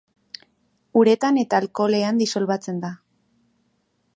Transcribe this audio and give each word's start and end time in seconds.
Uretan 1.01 1.37
eta 1.43 1.59
alkoholean 1.63 2.23
disolbatzen 2.23 2.81
da. 2.87 2.91